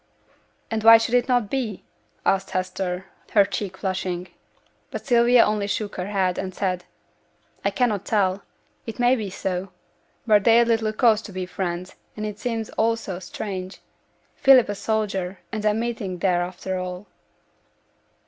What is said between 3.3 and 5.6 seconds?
her cheek flushing. But Sylvia